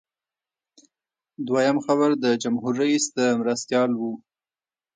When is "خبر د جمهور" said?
1.85-2.73